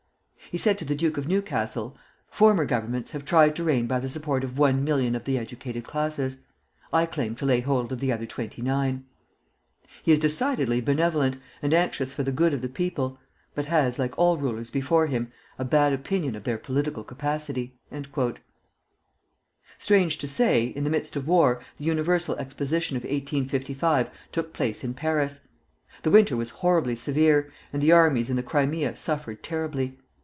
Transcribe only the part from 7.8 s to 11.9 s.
of the other twenty nine.' He is decidedly benevolent, and